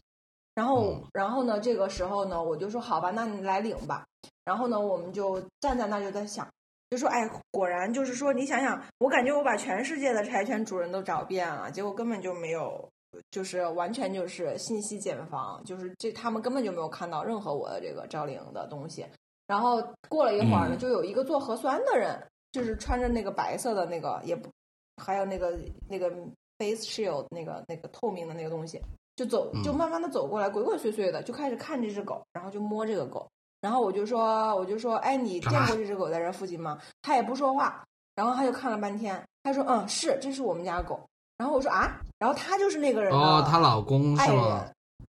[0.55, 4.03] 然后，嗯然后呢，这个时候呢，我就说好吧，那你来领吧。
[4.43, 6.47] 然后呢，我们就站在那就在想，
[6.89, 12.89] 就说哎，果然就是说，你想想，我感觉我把全世界的柴犬主人都找遍了，结果根本就没有，
[13.29, 19.05] 就是完全就是信息茧房，就是这他们根本就没有看到任何我的这个招领的东西。
[19.47, 22.17] 然后过了一会儿呢，嗯就有一个做核酸的人，
[22.51, 24.49] 就是穿着那个白色的那个，也不
[25.03, 25.57] 还有那个
[25.89, 26.09] 那个
[26.57, 28.81] face shield 那个那个透明的那个东西，
[29.15, 33.27] 就走嗯就慢慢的走过来，鬼鬼祟祟的就开始看这只狗，然后就摸这个狗，
[33.61, 36.79] 然后我就说我就说，哎，你见过这只狗在这附近吗？
[37.01, 37.83] 他也不说话，
[38.15, 40.99] 然后他就看了半天，他说嗯是，这是我们家狗。
[41.35, 44.63] 然后我说啊，然后他就是那个人的哦，她老公是吗？，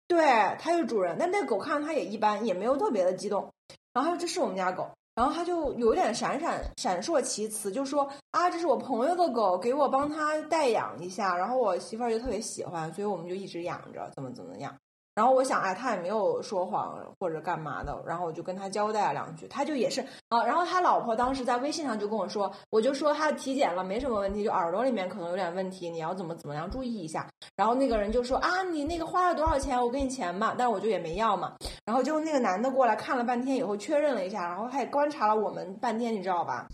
[0.08, 0.24] 对，
[0.60, 3.50] 他就是主人，但那狗看着他也一般，也没有特别的激动。
[3.94, 14.76] 然后这是我们家狗，然后他就有点闪闪闪烁其词，就说啊这是我朋友的狗，给我帮他代养一下，然后我媳妇儿就特别喜欢，所以我们就一直养着，怎么怎么样。
[15.16, 20.44] 然后我想，哎，他也没有说谎或者干嘛的，然后我就跟他交代了两句，他就也是啊。
[20.44, 27.28] 然后他老婆当时在微信上就跟我说，我就说他体检了没什么问题，就耳朵里面可能有点问题，你要怎么怎么样注意一下。
[27.56, 29.80] 然后那个人就说啊，你那个花了多少钱？
[29.80, 30.56] 我给你钱吧。
[30.58, 31.54] 但是我就也没要嘛。
[31.86, 36.68] 然后就那个男的过来看了半天以后确认了一下，然后他也观察了我们半天，你知道吧？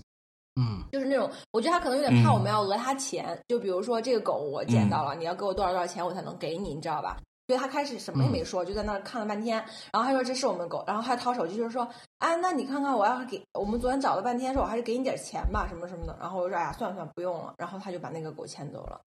[0.56, 7.18] 嗯，就是那种，我觉得他可能有点怕嗯我们要讹他钱，就比如说这个狗我捡到了，你要给我多少多少钱我才能给你，你知道吧？
[7.50, 9.58] 就他开始什么也没说，就在那儿看了半天，
[9.92, 19.02] 然后他说这是我们狗，然后还掏手机就是说，哎，那你看看我要是给我们昨天找了半天，说我还是给你点钱吧，什么什么的，然后我说哎呀，算了算了，不用了，然后他就把那个狗牵走了。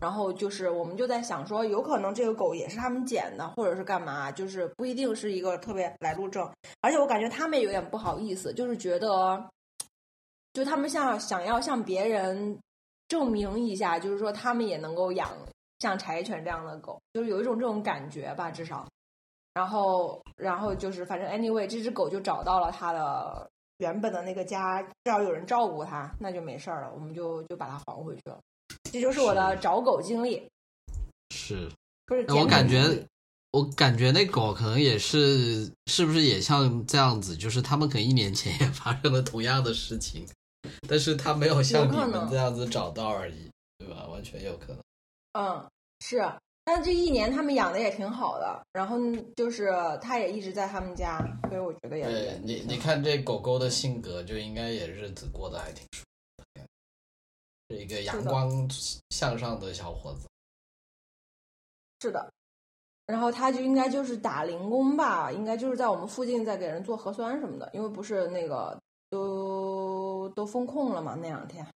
[0.00, 6.48] 然后就是我们就在想说，有可能这个狗也是他们捡的，或者是干嘛，就是不一定是一个特别来路正。
[6.82, 9.44] 而且我感觉他们也有点不好意思，就是觉得，
[10.52, 12.58] 就他们像想要向别人
[13.08, 15.28] 证明一下，就是说他们也能够养
[15.82, 18.86] 像柴犬这样的狗，就是有一种这种感觉吧，至少。
[19.52, 28.38] 然后，然后就是反正 anyway，这只狗就找到了它的原本的那个家，至少有人照顾它，那就没事儿了，我们就就把它还回去了。
[28.92, 30.48] 这就是我的找狗经历，
[31.30, 31.68] 是，
[32.06, 32.24] 不是？
[32.32, 33.04] 我感觉，
[33.50, 37.36] 我感觉那狗可能也是，是不是也像这样子？
[37.36, 40.24] 就是他们可能一年前也发生了同样的事情，
[40.88, 44.06] 但是他没有像你们这样子找到而已，对吧？
[44.06, 44.81] 完全有可能。
[45.32, 46.20] 嗯，是，
[46.64, 48.98] 但这一年他们养的也挺好的，然后
[49.34, 51.18] 就是他也一直在他们家，
[51.48, 52.04] 所以我觉得也。
[52.04, 56.04] 对你，你看这狗狗的性格，就应该也日子过得还挺舒。
[57.70, 58.50] 是一个阳光
[59.10, 60.28] 向上的小伙子，
[62.00, 62.30] 是的，
[63.06, 71.66] 然后他就应该就是打零工吧，应该就是在我们附近在给人做核酸什么的，因为不是那个都都封控了嘛那两天。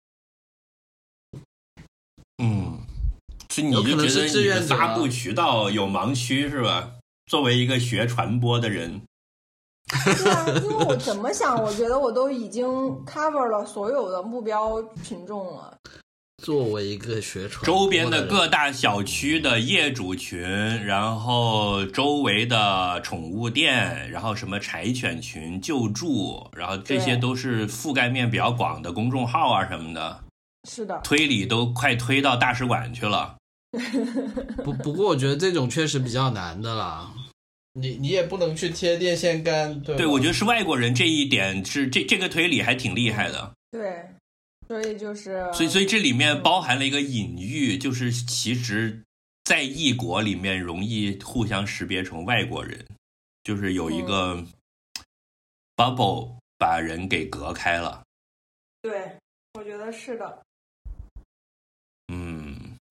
[3.56, 6.90] 是你就觉得你的发布渠道有盲区是吧？
[7.30, 9.00] 作为一个学传播的人。
[10.04, 12.66] 对啊，因为我怎么想，我觉得我都已经
[13.06, 15.74] cover 了所有的目标群众了。
[16.42, 20.38] 作为一个学传周边的各大小区的业主群，
[20.84, 30.20] 然后周围的宠物店，然后什么柴犬群、救助，然后这些都是覆盖面比较广的公众号啊什么的。
[30.68, 33.36] 是的，推理都快推到大使馆去了。
[34.64, 37.12] 不不过，我觉得这种确实比较难的啦。
[37.72, 43.52] 你你也不能去贴电线杆，对对，我觉得是外国人这一点是这这个推理还挺厉害的。
[43.70, 44.08] 对，
[44.66, 49.02] 所以就是，所以所以这里面包含了一个隐喻，就是其实，
[49.44, 52.82] 在异国里面容易互相识别成外国人，
[53.44, 54.42] 就是有一个
[55.76, 58.02] bubble 把人给隔开了。
[58.80, 59.18] 对，
[59.52, 60.42] 我觉得是的。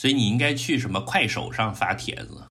[0.05, 2.43] 嗯，所以你应该去什么快手上发帖子。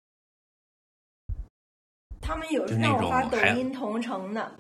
[2.19, 4.53] 他们有让我发抖音同城的，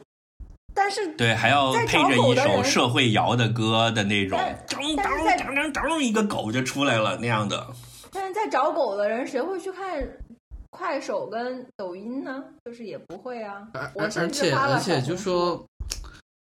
[0.75, 5.03] 但是对还要配着一首社会摇的歌的那种，噔噔
[5.39, 7.67] 噔噔噔，一个狗就出来了那样的。
[8.11, 10.07] 但是在找狗的人，谁会去看
[10.69, 12.45] 快手跟抖音呢？
[12.67, 13.67] 就是也不会啊。
[13.73, 15.65] 而而且而且就说，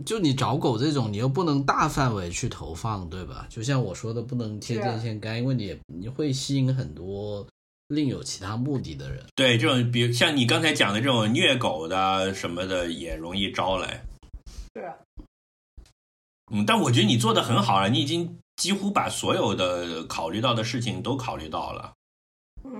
[0.05, 3.47] 就你找狗这种，你又不能大范围去投放，对吧？
[3.49, 7.47] 就像我说的，不能贴电线杆，因为你你会吸引很多。
[7.93, 14.01] 另有其他目的的人，对这种，比如像你刚才讲的这种虐狗的什么的，也容易招来。
[14.73, 14.93] 是。
[16.53, 21.91] 嗯，但我觉得你做的很好了，你已经几乎把所有的考虑到的事情都考虑到了。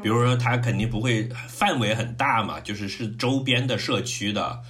[0.01, 4.61] 比如说，他肯定不会范围很大嘛，就是是周边的社区的。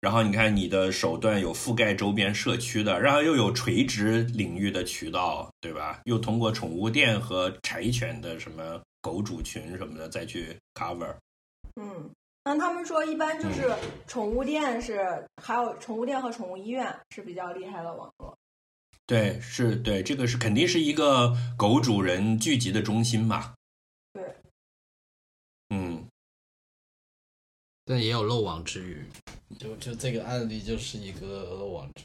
[0.00, 6.00] 然后你看，你的手段有覆盖周边社区的，然后又有垂直领域的渠道，对吧？
[6.04, 8.80] 又通过宠物店和柴犬的什么。
[9.00, 11.14] 狗主群什么的再去 cover，
[11.80, 12.10] 嗯，
[12.44, 13.72] 那他们说一般就是
[14.08, 18.36] 宠物店是，还有宠物店和宠物医院是比较厉害的网络。
[19.06, 23.54] 对，是对，这个是肯定是一个狗主人聚集的中心嘛。
[24.12, 24.34] 对，
[25.70, 26.04] 嗯，
[27.84, 29.06] 但也有漏网之鱼，
[29.56, 32.04] 就就这个案例就是一个网址。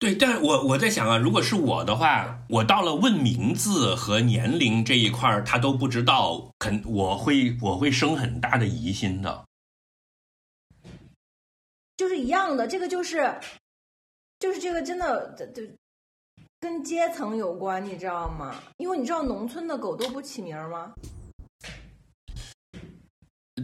[0.00, 9.44] 对，但我我在想啊，如果是我的话，我到了问名字和年龄这一块儿，他都不知道，肯我会我会生很大的疑心的。
[11.96, 13.40] 就是一样的，这个就是，
[14.38, 15.62] 就是这个真的，就
[16.60, 18.54] 跟阶层有关，你知道吗？
[18.76, 20.94] 因为你知道农村的狗都不起名吗？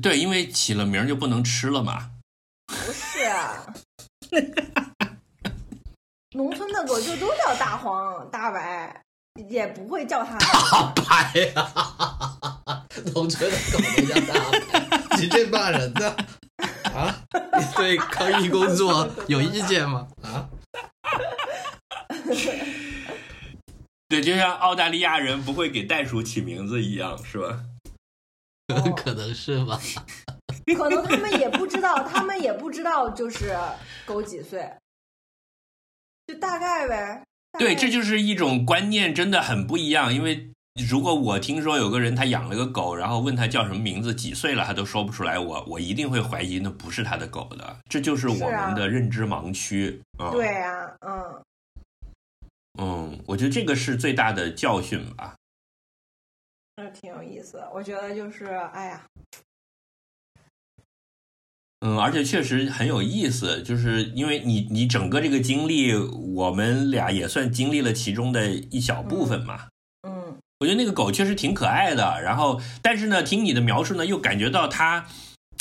[0.03, 2.11] 对，因为起了名就不能吃了嘛。
[2.67, 3.31] 不是。
[6.33, 9.03] 农村的狗就都叫大黄、大白，
[9.49, 11.71] 也不会叫它大白呀。
[13.15, 14.59] 农村的狗都叫大白，
[15.19, 16.11] 你这骂人的
[16.93, 17.23] 啊？
[17.33, 20.09] 你对抗疫工作有意见吗？
[20.23, 20.49] 啊？
[24.09, 27.61] 对，就像澳大利亚人不会给袋鼠起名字一样，是吧？
[28.97, 29.79] 可能是吧。
[30.77, 33.55] 可能他们也不知道，他们也不知道，就是
[34.07, 34.71] 狗几岁。
[36.27, 37.23] 就大概呗，
[37.59, 40.15] 对，这就是一种观念，真的很不一样。
[40.15, 40.51] 因为
[40.89, 50.01] 如果我听说有个人他养了个狗，然后问他叫什么名字、几岁了，他都说不出来，我我一定会怀疑那不是他的狗的，这就是我们的认知盲区。
[50.19, 51.43] 嗯、对呀、嗯，
[52.79, 55.35] 嗯，我觉得这个是最大的教训吧。
[56.95, 57.69] 那挺有意思的。
[57.75, 59.03] 我觉得就是，哎呀，
[61.81, 69.69] 嗯，而且确实很有意思，就是因为你你整个这个经历，我们俩也算经历了其中的一小部分嘛。
[70.07, 75.07] 嗯，我觉得那个狗确实挺可爱的，然后但是呢，听你的描述呢，又感觉到它，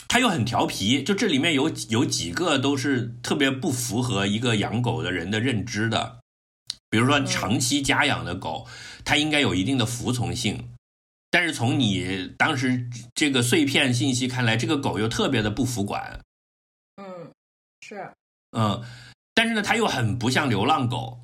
[0.07, 1.01] 它又很调皮。
[1.01, 6.19] 就这里面有有几个都是特别不符合一个养狗的人的认知的，
[6.89, 8.67] 比如说长期家养的狗，
[9.03, 10.69] 它应该有一定的服从性。
[11.33, 16.21] 但是从你当时这个碎片信息看来，这个狗又特别的不服管，
[16.97, 17.31] 嗯，
[17.81, 18.07] 是，
[18.51, 18.79] 嗯，
[19.33, 21.23] 但是呢，它又很不像流浪狗，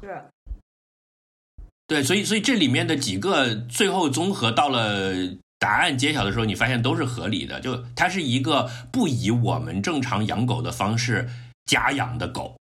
[0.00, 0.30] 是，
[1.88, 5.12] 对，所以所以这里面的几个最后综合到了
[5.58, 7.60] 答案揭晓的时候，你发现都是合理的。
[7.60, 11.28] 就它是一个不以我们正常养狗的方式
[11.64, 12.56] 家养的狗，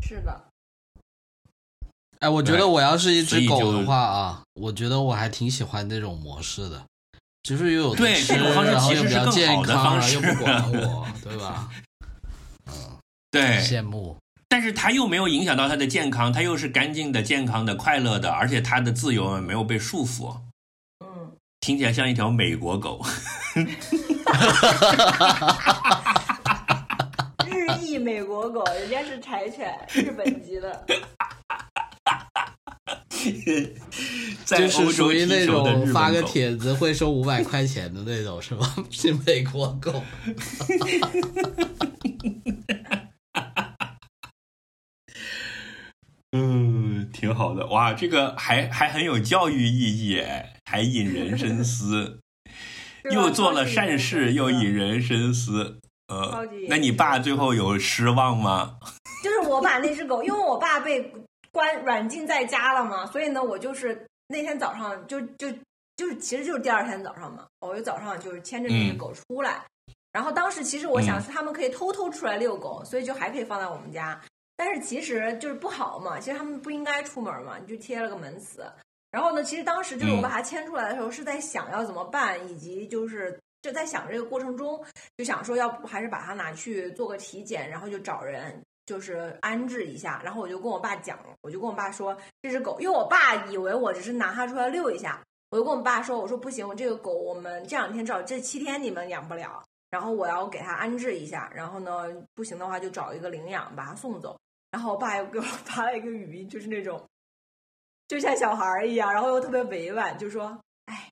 [0.00, 0.48] 是的，
[2.22, 6.80] 哎，我觉得我要是一只狗的话啊，我觉得我还挺喜欢那种模式的，
[7.42, 11.68] 就是又有吃，这种方式然后又比较其实是更健康，好的方式又不管 我，对吧？
[12.68, 12.72] 嗯
[13.32, 14.16] 对，羡慕。
[14.48, 20.36] 但是它又没有影响到它的健康，它又是干净的、健康的、快乐的，而且它的自由没有被束缚，
[21.04, 23.04] 嗯，听起来像一条美国狗。
[27.44, 30.96] 日裔美国狗，人家是柴犬，日本籍的，在
[34.44, 38.74] 就是欧洲属于那踢球的种发个日本狗帖子会收五百块钱的那种，是吗？
[38.90, 40.02] 是美国狗。
[46.34, 52.20] 嗯，挺好的哇，这个还还很有教育意义哎，还引人深思，
[53.10, 55.78] 又做了善事，又引人深思。
[56.08, 58.78] 呃，那你爸最后有失望吗？
[59.22, 61.12] 就是我把那只狗，因为我爸被
[61.52, 65.50] 关软禁在家了嘛，所以呢，我就是那天早上就就
[65.96, 69.62] 就是其实就是第二天早上嘛，我就早上就是牵着那只嗯狗出来，
[70.12, 74.20] 然后当时其实我想是他们可以偷偷出来遛狗，所以就还可以放在我们家，
[74.56, 78.64] 但是其实就是不好嘛，其实他们不应该出门嘛，你就贴了个门磁。
[79.10, 84.82] 然后呢，其实当时就是我把它牵出来的时候，是在想要怎么办，以及就是就在想这个过程中，
[85.18, 88.58] 就想说要不还是把它拿去做个体检，然后就找人
[88.92, 90.20] 就是安置一下。
[90.22, 95.18] 然后我就跟我爸讲，我就跟我爸说这只狗，因为我爸以为我只是拿它出来遛一下，
[95.48, 104.38] 我就跟我爸说，我说不行，我这个狗我们这两天至少这七天你们养不了，然后我要给它安置一下，然后呢不行的话就找一个领养把它送走。
[104.70, 107.02] 然后我爸又给我 发了一个语音，就是那种
[108.08, 111.10] 就像小孩儿一样，然后又特别委婉，就说：“哎，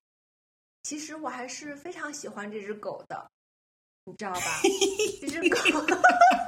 [0.83, 3.31] 其实我还是非常喜欢这只狗的，
[4.05, 4.61] 你知道吧？
[5.21, 5.59] 这只狗，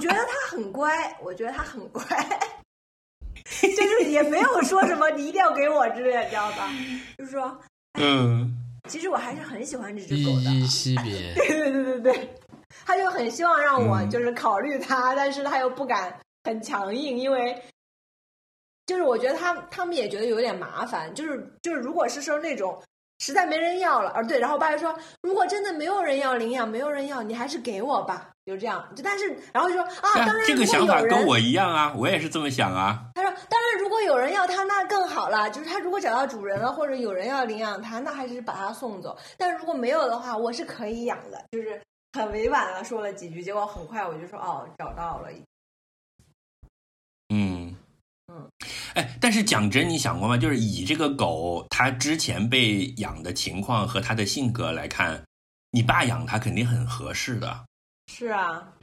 [0.00, 2.02] 觉得它很乖，我觉得它很乖，
[3.60, 6.70] 就是也没有说什么你一定要给我之类的，你知道吧？
[7.18, 7.60] 就是说，
[8.00, 8.56] 嗯，
[8.88, 10.50] 其实我还是很喜欢这只狗的。
[10.50, 12.34] 依惜别， 对对对对对，
[12.84, 14.10] 他就很希望让我嗯。
[14.10, 17.62] 就是考虑他，但是他又不敢很强硬，因为
[18.86, 22.82] 就是我觉得他他们也觉得有点麻烦，就是就是如果是说那种
[23.20, 24.92] 实在没人要了，啊对，然后我爸就说，
[25.22, 28.84] 如果真的没有人要领养，没有人要，你还是给我吧，就这样。
[28.96, 32.98] 就但是然后就说啊，当然这个想法跟我一样啊，我也是这么想啊。
[33.14, 35.48] 他说：“当然，如果有人要它，那更好了。
[35.50, 39.16] 就是他如果找到主人了，或者有人要领养它，那还是把它送走。
[39.36, 41.78] 但如果没有的话，我是可以养的。”就是
[42.12, 45.28] 很委婉的说了几句，结果很快我就说：“哦，找到了。
[45.30, 45.44] 嗯
[49.00, 50.36] 哎，但是讲真，你想过吗？
[50.36, 55.24] 就是以这个狗它之前被养的情况和它的性格来看，
[55.70, 57.64] 你爸养它肯定很合适的，”
[58.12, 58.74] 是啊，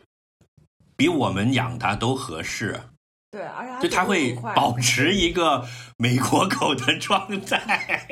[0.95, 2.81] 比我们养它都合适。
[3.29, 8.07] 对，而且它就它会保持一个美国狗的状态。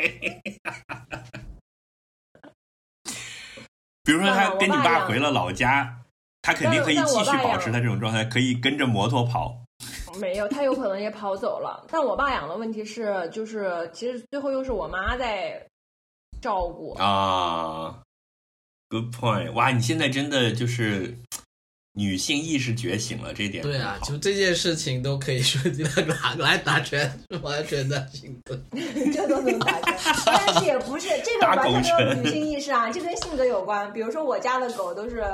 [4.03, 6.01] 比如说，他跟你爸回了老家，
[6.43, 9.64] 他肯定可以继续保持他这种状态，可以跟着摩托跑。
[10.19, 11.85] 没有，他有可能也跑走了。
[11.89, 15.61] 但我爸养的问题是，就是其实最后又是我妈在
[16.41, 16.93] 照顾。
[16.93, 18.01] 啊
[18.89, 19.51] ，Good point！
[19.53, 21.17] 哇，你现在真的就是
[21.93, 25.69] 女性意识觉醒了，这一点对啊就这件事情都可以说
[26.03, 28.57] 拿来打拳，是完全的行动。
[29.13, 33.91] 这都能打拳，但是也不是这个完全没有拳女性意识啊，这跟性格有关。
[33.91, 35.25] 比如说我家的狗都是，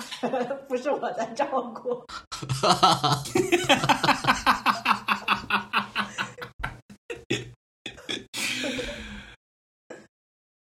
[0.68, 2.04] 不是我在照顾。
[2.50, 3.24] 哈哈哈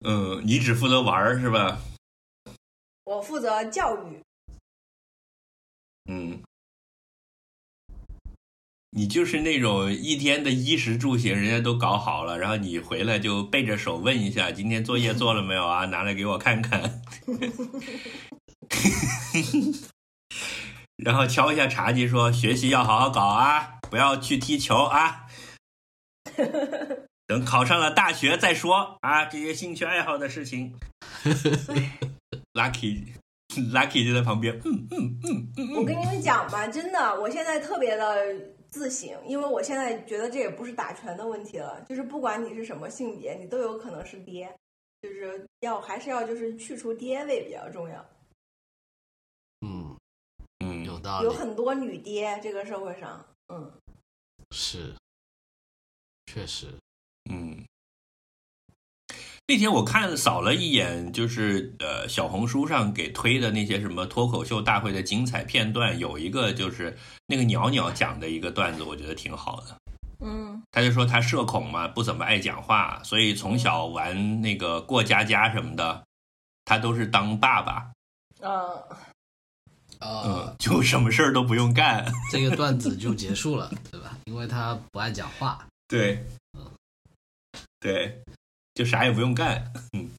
[0.06, 1.78] 嗯，你只负责玩是吧？
[3.04, 4.22] 我负责教育。
[6.06, 6.42] 嗯，
[8.92, 15.86] 你就是那种一天的衣食住行人家都搞好了，然后你回来就背着手问一下，今天作业做了没有啊？
[15.86, 17.02] 拿来给我看看。
[20.98, 25.26] 然后敲一下茶几，说学习要好好搞啊，不要去踢球啊。
[27.28, 30.76] 等考上了大学再说啊，这些兴趣爱好的事情。
[32.54, 33.14] Lucky
[33.72, 38.36] Lucky 就在旁边，嗯嗯嗯嗯我跟你们讲吧，真的，我现在特别的
[38.70, 44.52] 自省，因为我现在觉得这也不是打拳的问题了，就是不管你是什么性别，你都有可能是爹，
[45.02, 48.06] 就是要还是要就是去除爹味比较重要。
[51.24, 53.72] 有，很多女爹，这个社会上，嗯，
[54.52, 54.94] 是，
[56.28, 56.68] 确实，
[57.30, 57.66] 嗯，
[59.48, 69.78] 那天我看扫了一眼，就是呃小红书上给推的那些什么脱口秀大会的精彩片段，有一个就是那个鸟鸟讲的一个段子，我觉得挺好的。
[70.20, 70.50] 嗯。
[70.72, 76.06] 他就说他社恐嘛，不怎么爱讲话，所以从小玩那个过家家什么的，
[76.64, 77.92] 他都是当爸爸，
[78.40, 78.98] 呃，
[80.00, 82.06] 呃嗯，，就什么事儿都不用干。
[82.32, 84.18] 这个段子就结束了， 对吧？
[84.26, 86.24] 因为他不爱讲话，对，
[87.80, 88.22] 对，
[88.74, 89.72] 就啥也不用干。
[89.94, 90.10] 嗯，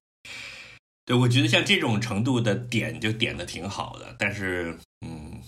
[1.05, 5.41] 对，我觉得像这种程度的点就点的挺好的，但是嗯，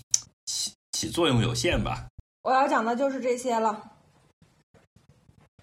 [0.45, 2.07] 起起作用有限吧。
[2.41, 3.91] 我要讲的就是这些了。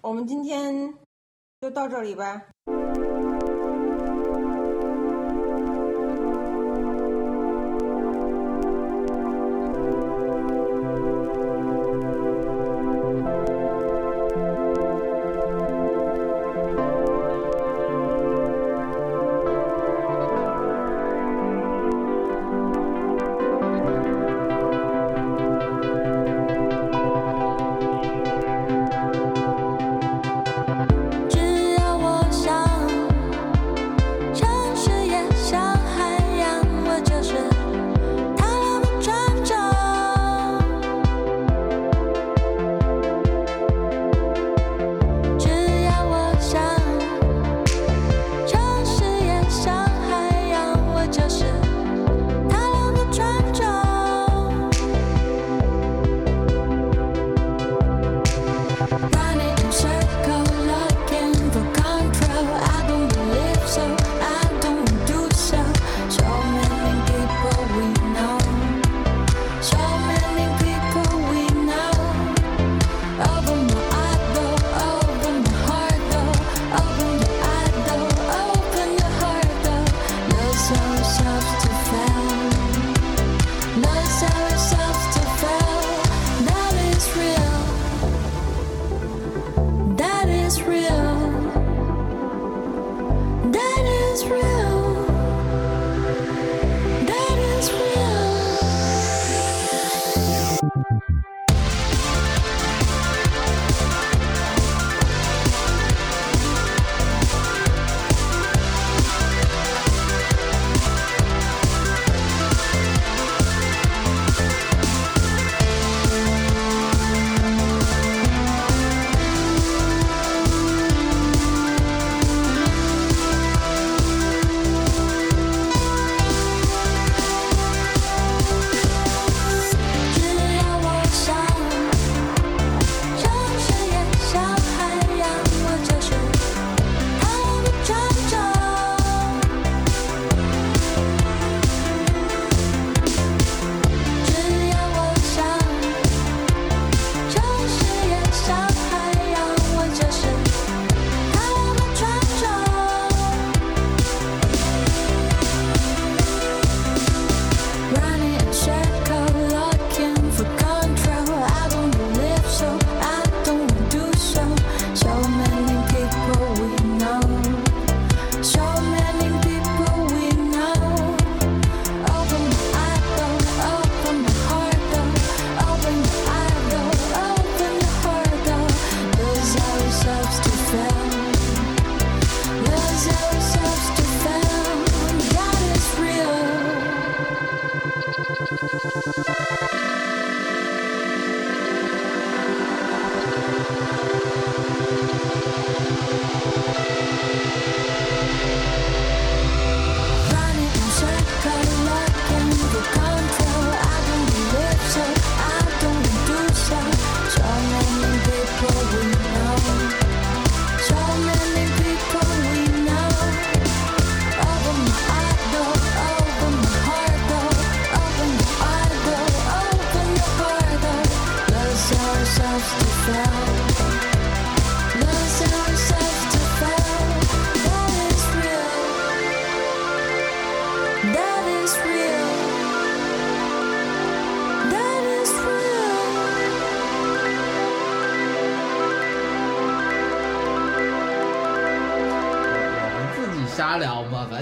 [0.01, 0.93] 我们今天
[1.61, 2.47] 就到这里呗。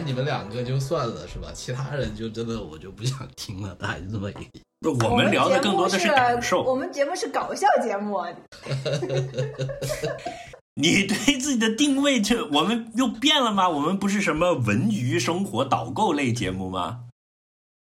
[0.09, 1.51] 你们两个就算了是吧？
[1.53, 4.41] 其他人就真的我就不想听了，大概就这么一个。
[4.81, 6.63] 不我们聊的更多的是感受。
[6.63, 8.27] 我们节目是搞笑节目，啊
[10.73, 13.69] 你对自己的定位，这我们又变了吗？
[13.69, 17.01] 我们不是什么文娱生活导购类节目吗？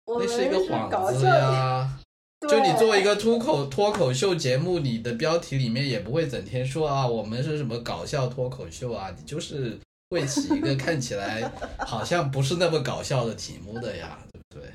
[0.05, 1.99] 我们那是一个幌子呀。
[2.47, 9.78] 就你作为一个脱口脱口秀节目，你的标题里面也不会整天说啊，我们是什么搞笑脱口秀啊，你就是
[10.14, 14.72] 会起一个看起来好像不是那么搞笑的题目的呀，对不对？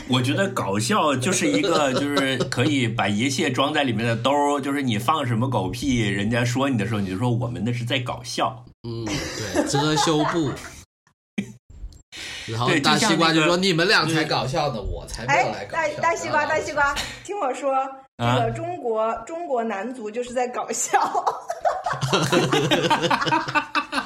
[0.08, 8.64] 我觉得搞笑就是一个，就是可以把一切装在里面的兜儿，就是你放什么狗屁，人家说你的时候，你就说我们那是在搞笑。
[8.86, 10.52] 嗯，对，遮羞布。
[12.46, 16.94] 然后对大西瓜就说：“你们俩才搞笑呢，我才没有来哎，搞大笑。”大西瓜，大西瓜，
[17.24, 17.72] 听我说，
[18.16, 20.98] 这啊个中国中国男足就是在搞笑。